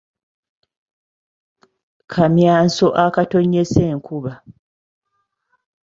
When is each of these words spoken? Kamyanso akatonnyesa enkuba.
Kamyanso 2.11 2.87
akatonnyesa 3.05 3.79
enkuba. 3.93 4.33